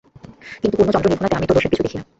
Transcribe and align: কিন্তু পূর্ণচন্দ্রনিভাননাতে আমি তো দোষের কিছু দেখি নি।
কিন্তু 0.61 0.75
পূর্ণচন্দ্রনিভাননাতে 0.77 1.37
আমি 1.37 1.47
তো 1.47 1.53
দোষের 1.53 1.71
কিছু 1.71 1.83
দেখি 1.85 1.97
নি। 1.97 2.03